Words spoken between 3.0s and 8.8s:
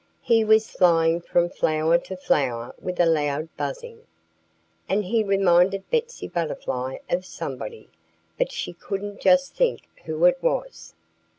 loud buzzing. And he reminded Betsy Butterfly of somebody, but she